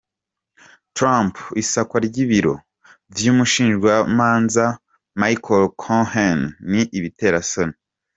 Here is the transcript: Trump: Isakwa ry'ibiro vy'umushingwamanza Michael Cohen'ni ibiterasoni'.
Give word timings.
Trump: 0.95 1.33
Isakwa 1.61 1.97
ry'ibiro 2.05 2.53
vy'umushingwamanza 3.15 4.65
Michael 5.19 5.65
Cohen'ni 5.81 6.81
ibiterasoni'. 6.99 7.77